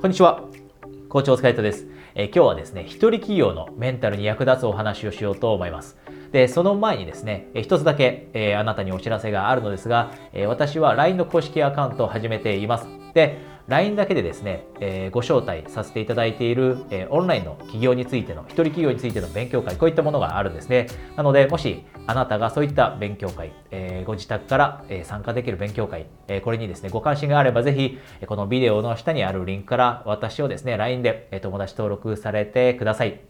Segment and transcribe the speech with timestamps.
[0.00, 0.44] こんにちは。
[1.08, 1.86] 校長お疲れ様です。
[2.14, 5.96] え、今日はですね、一人企業のメンタルに役立つお話をしようと思います。
[6.32, 12.88] で、その前にですね、えー、一つだけ、え、あなたにお知らせがあるのですが、え私は LINE の公式アカウントを始めています。
[13.14, 20.86] で、LINE だけでですね、えー、ご招待させていただいている、えー、オンラインの企業についての、一人企業についての勉強会、こういったものがあるんですね。
[21.16, 33.20] なので、もしあなたがそういった勉強会、えー、ご自宅から、え参加できる勉強会、えこれにですね、ご関心があればぜひ、このビデオの下にあるリンクから私をですね、LINE で友達登録されてください。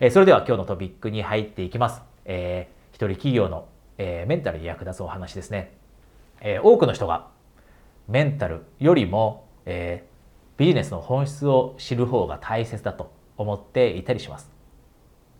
[0.00, 2.02] えそれでは今日のトピックに入っていきます。
[2.26, 5.72] えー、一人企業の、えメンタルに役立つお話ですね。
[6.42, 7.28] え多くの人が
[8.06, 10.04] メンタルよりも、え
[10.58, 14.50] ビジネスの本質を知る方が大切だと思っていたりします。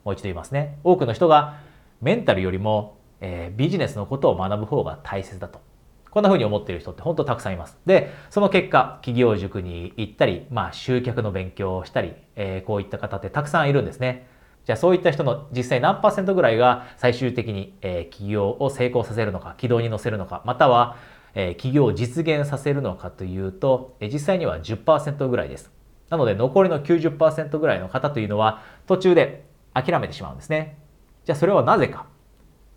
[0.05, 0.79] もう一度言いますね。
[0.85, 1.59] 多くの人が
[2.01, 5.61] メンタルよりも、えー、ビジネスのことを学ぶ方が大切だと。
[6.11, 7.77] こんな風に思っている人って本当たくさんいます。
[7.85, 14.29] で、その結果、企業塾に行ったり、まあ集客の勉強をしたり、えー、こういった方ってたくさんいるんですね。
[14.65, 20.97] じゃあそういった人の実際何パーセントぐらいが最終的に、えー、企業を成功させるのか、軌道に乗せるのか、または
[21.41, 25.71] え企業を実現させるのかというと、え実際には10%ぐらいです。
[26.11, 30.79] なので残りの90%ぐらいの方というのは途中で諦めてしまうんですね。
[31.25, 32.07] じゃあそれはなぜか。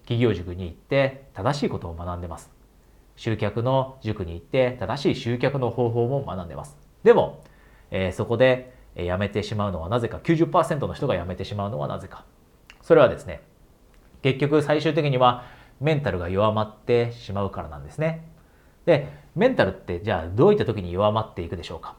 [0.03, 2.51] 企業塾に行って正しいことを学んでます。
[3.15, 6.77] 集客の塾に行って正しい集客の方法も学んでます。
[7.03, 7.43] でも、
[7.89, 12.25] えー、そこで辞めてしまうのはなぜか、90%の人が辞めてしまうのはなぜか。
[12.81, 13.41] それはですね、
[14.21, 15.45] 結局最終的には
[15.79, 18.30] メンタルが弱まってしまうからなんですね。
[18.85, 21.95] で、メンタルってじゃあどういった時に弱まっていくでしょうか？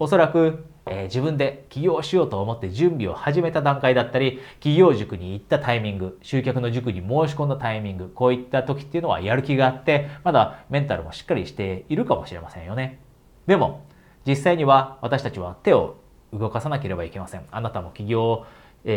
[0.00, 12.98] おそらく、えー、自分で起業しようと思って準備を始めた段階だったり、企業塾に行ったタイミング、集客の塾に申し込んだタイミング、こういった時っていうのはやる気があって、まだメンタルもしっかりしているかもしれませんよね。
[13.46, 13.86] でも、
[14.26, 15.96] 実際には私たちは手を
[16.32, 17.44] 動かさなければいけません。
[17.52, 18.46] あなたも起業を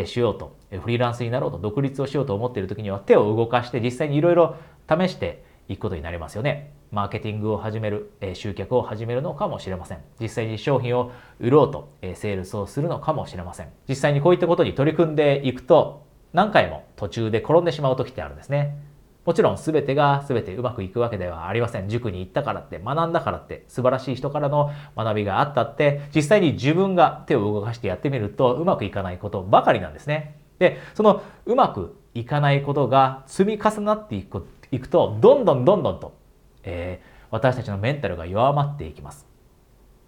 [0.04, 4.56] しようと、フリーランスになろうと、独立をしようと思っている時には手を動かして実際にいろいろ
[4.90, 6.72] 試していくことになりますよね。
[6.90, 9.98] マーケティングを始める、え集客を始めるのかもしれません。
[10.20, 13.68] 実際に商品を売ろうと、えセールスをするのかもしれません。
[13.88, 18.78] 実際にこういったことに取り組んでいくと、何回も途中で転んでしまう時ってあるんですね。
[19.26, 21.88] もちろん全てが全てうまくいくわけではありません。
[21.90, 30.36] 塾に行ったからって、学んだからって、素晴らしい人からの学びがあったって、実際に自分が手を動かしてやってみるとうまくいかないことばかりなんですね。
[30.58, 36.14] で、そのうまくいかないことが積み重なっていくいくと、どんどんどんどんと、
[36.62, 39.26] えー、私たちのメンタルが弱まっていきます。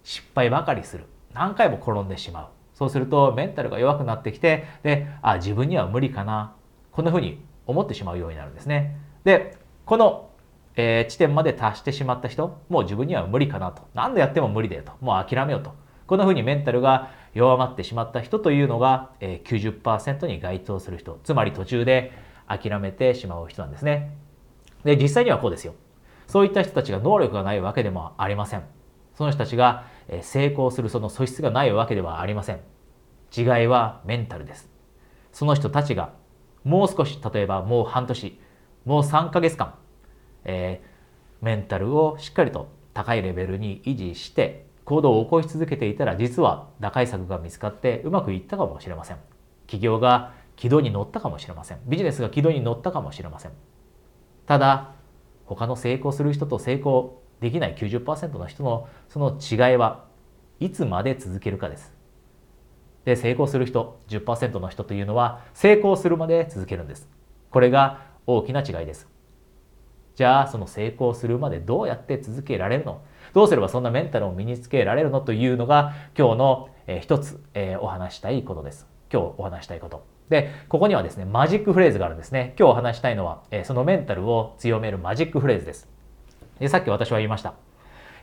[0.03, 1.05] 失敗ばかりする。
[1.33, 2.47] 何回も転んでしまう。
[2.73, 6.55] そうするとメンタルが弱くなってきて、で、あ、自分には無理かな。
[6.91, 8.97] こんな風に思ってしまうようになるんですね。
[9.23, 10.29] で、この、
[10.75, 13.83] えー、地点まで達してしまった人、もう自分には無理かなと。
[13.93, 14.93] 何度やっても無理だよと。
[15.01, 15.73] もう諦めようと。
[16.07, 21.19] こんな風にメンタルが弱まってしまった人というのが、えー、90%に該当する人。
[21.23, 22.11] つまり途中で
[22.47, 24.17] 諦めてしまう人なんですね。
[24.83, 25.73] で、実際にはこうですよ。
[26.27, 28.63] そういった人たちが能力がないわけでもありません。
[29.15, 29.85] その人たちが
[30.21, 32.59] 成功するその素質がないわけではありません。
[33.35, 34.69] 違いはメンタルです。
[35.31, 36.13] その人たちが
[36.63, 38.39] もう少し、例えばもう半年、
[38.85, 39.75] もう3ヶ月間、
[40.43, 49.17] えー、メンタルをしっかりと高いレベルに維持して行動を起こし続けていたら実は打開策が見つかってうまくいったかもしれません。
[49.65, 51.79] 企業が軌道に乗ったかもしれません。
[51.85, 53.51] ビジネスが軌道に乗ったかもしれません。
[54.45, 54.91] ただ、
[55.45, 60.05] 他の成功する人と成功できない90%の人のその違いは
[60.59, 61.93] いつまで続けるかです。
[63.03, 67.09] で、成功する人、10%の人というのは成功するまで続けるんです。
[67.49, 69.07] これが大きな違いです。
[70.15, 73.01] じゃあ、その成功するまでどうやって続けられるの？
[73.33, 75.21] どうすればそんなメンタルを身につけられるの？
[75.21, 78.87] というのが今日の、えー、一つ、えー、お話したいことです。
[79.11, 80.10] 今日お話したいこと。
[80.31, 82.55] で、ここにはですね、マジックフレーズがあるんですね。
[82.57, 85.89] 今日お話したいのは、え、そのメンタルを強めるマジックフレーズです。
[86.57, 87.53] でさっき私は言いました。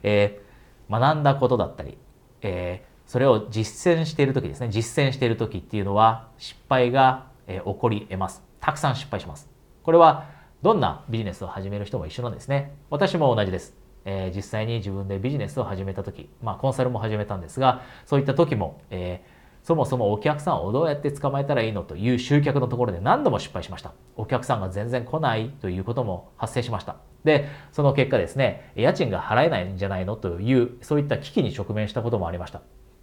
[0.03, 1.99] えー、学んだことだったり、
[2.41, 8.43] えー、それを実践している時ですね、実践している時っていうのは失敗が、え、起こり得ます。
[8.59, 9.51] たくさん失敗します。
[9.83, 10.31] これは
[10.63, 12.73] どんなビジネスを始める人も一緒なんですね。
[12.89, 13.77] 私も同じです。
[14.07, 19.38] えー、実際に自分でビジネスを始めた時、まあコンサルも始めたんですが、そういった時も、えー
[19.69, 23.93] そもそもお客さんをどうやって捕まえたらいいのという集客のところで何度も失敗しました。
[24.17, 26.97] お客さんが全然来ないということも発生しました。
[27.25, 32.63] で、その結果ですね、家賃が払えないんじゃないのという、そういった危機に直面したこともありました。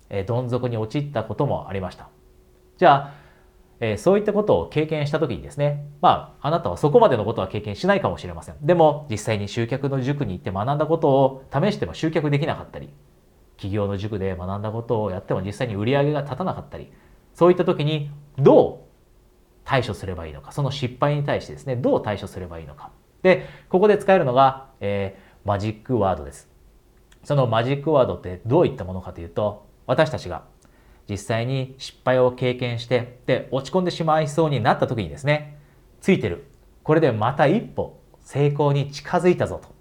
[0.09, 2.09] えどん底に陥ったこともありました。
[2.79, 3.13] じゃあ、
[3.79, 8.55] えそういったことを経験した時にですね、まあ、あなたはそこまでのことは経験しないかもしれません。
[8.63, 12.89] でも、実際に集客の塾に行って学んだことを試しても集客できなかったり、
[13.57, 16.91] 企業の塾で学んだことをやっても実際に売り上げが立たなかったり
[17.33, 18.85] そういった時にどう
[19.65, 22.91] 対処すればいいのかその失敗に対してですねどう対処すればいいのか。
[23.23, 26.47] でここで使えるのが、えー、マジックワードです。
[27.23, 30.43] そのマジックワードってどういったものかというと私たちが
[31.09, 35.57] 実際に失敗を経験してで落ち込んでしまいそうになった時にですね
[36.01, 36.45] ついてる。
[36.83, 39.74] これでまた一歩成功に近づいたぞと。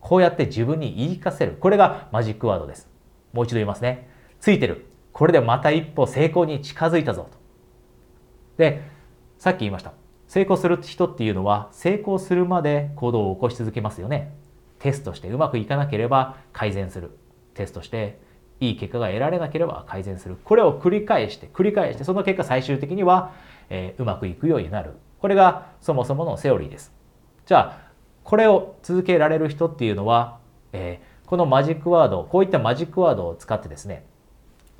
[0.00, 1.56] こうやって自分に言い聞かせる。
[1.60, 2.88] これがマジックワードです。
[3.32, 4.08] もう一度言いますね。
[4.40, 4.86] ついてる。
[5.12, 7.38] これでまた一歩成功に近づいたぞと。
[8.56, 8.82] で
[9.38, 9.92] さっき言いました。
[10.26, 14.32] 成功する人っていうのは成功するまで行動を起こし続けますよね。
[14.78, 17.18] テストしてうまくいかなければ改善する。
[17.54, 18.20] テストして
[18.60, 20.36] いい結果が得られなければ改善する。
[20.44, 23.32] これを繰り返して繰り返してその結果最終的には、
[23.68, 24.92] えー、うまくいくようになる。
[25.18, 26.92] これがそもそものセオリーです。
[27.44, 27.89] じゃあ
[28.30, 30.38] これを続けられる人っていうのは、
[30.72, 34.06] えー、このマジックワードこういったマジックワードを使ってですね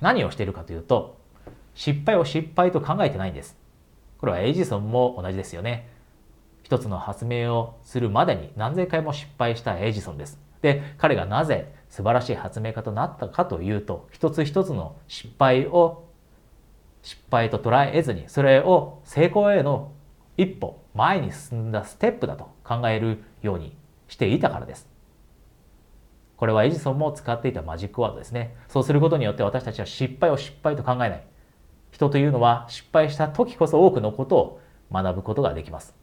[0.00, 1.18] 何をしているかというと
[1.74, 3.56] 失敗を失敗と考えてないんです。
[4.18, 5.88] これはエジソンも同じですよね。
[6.62, 10.38] 一つの発明をするまでに何千回も失敗したエジソンです。
[10.62, 16.04] で彼がなぜ素晴らしい発明家となったかというと一つ一つの失敗を
[17.02, 19.90] 失敗と捉えずにそれを成功への
[20.36, 23.76] 一歩前に進んだステップだと考えるように
[24.08, 24.88] していたからです。
[26.36, 28.56] これはエジソンも使っていたマジックワードですね。
[28.68, 31.24] そうすることによって私たちは失敗を失敗と考えない。
[31.90, 34.60] 人というのは失敗した時こそ多くのことを
[34.90, 35.94] 学ぶことができます。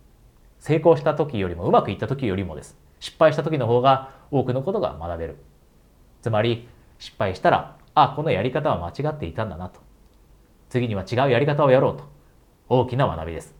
[0.59, 2.77] 成功した時よりもうまくいった時よりもです。
[2.99, 5.37] 失敗した時の方が多くのことが学べる。
[6.21, 6.67] つまり
[6.99, 9.79] 失敗したら、あ、このやり方は間違っていたんだなと。
[10.69, 12.03] 次には違うやり方をやろうと。
[12.69, 13.56] 大きな学びです。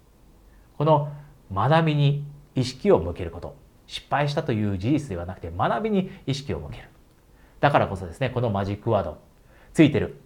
[0.78, 1.12] この
[1.54, 2.26] 学びに
[2.56, 3.56] 意識を向けること。
[3.88, 6.90] 失敗したという事実ではなくて学びに意識を向ける。
[7.60, 9.18] だからこそですねこのマジックワード
[9.74, 10.20] ついてる。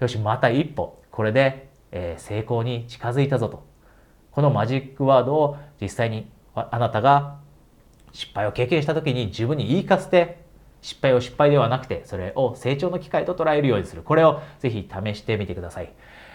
[0.00, 3.66] よしまた一歩これで、え、成功に近づいたぞと。
[4.30, 7.38] このマジックワードを実際にあなたが
[8.12, 10.44] 失敗を経験した時に自分に言い聞かせて
[10.80, 14.02] 失敗を失敗ではなくてそれを成長の機会と捉えるようにする。
[14.02, 15.92] これをぜひ試してみてください。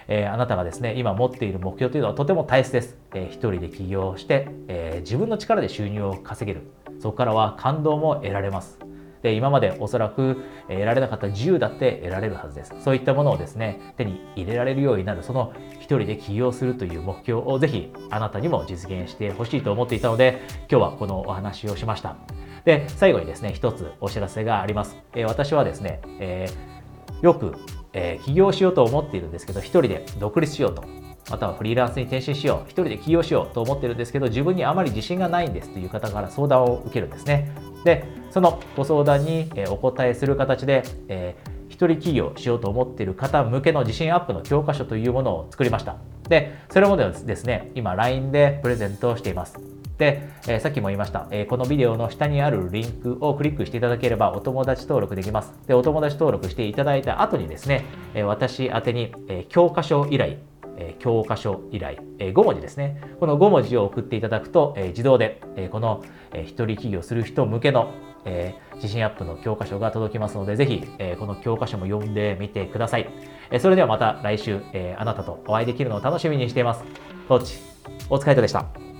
[0.07, 6.65] えー、あなたがですね今持っている目標というのはとても大切です、えー、一人で起業して、えー、自分の力で収入を稼げる。
[6.99, 8.79] そこからは感動も得られます。
[9.23, 12.73] で今までおそらく得られなかった自由だって得られるはずです。
[12.81, 15.23] そういったものをですね手に入れられるようになる。
[15.23, 22.17] その一人で起業するという目標をぜひあなたにも実現してほしいと思っていたので今日はこのお話をしました。
[22.65, 26.47] で最後にですね一つお知らせがあります、え私はですね、え
[27.21, 27.55] よく
[27.93, 30.83] えー、起業しようと思っているんですけど、一人で独立しようと、
[31.29, 37.51] またはフリーランスに転身しよう、一人で起業しようと思ってるんですけど、自分にあまり自信がないんですという方から相談を受けるんですね。
[37.85, 45.97] で、そのご相談にお答えする形で、えー一人起業しようと思っている方向けの自信アップの教科書というものを作りました。
[46.29, 49.72] で、それもですね、今 LINE でプレゼントしています。
[49.97, 55.53] で、えー、さっきも言いました、えー、このビデオの下にあるリンクをクリックしていただければお友達登録できます。
[55.67, 60.37] で、お友達登録していただいた後にですね、えー、私宛に、え教科書依頼、
[60.77, 63.01] え教科書依頼、え5文字ですね。
[63.19, 66.03] この5文字を送っていただくと、え自動で、えこの、
[66.33, 67.91] え一人起業する人向けの、
[68.25, 73.07] え自信アップの教科書が届きますので、ぜひ、えこの教科書も読んでみてください。
[73.51, 76.83] えそれではまた来週、えあなたとお会いできるのを楽しみにしています。
[77.27, 77.57] コーチ、
[78.09, 78.92] お疲れ様でした。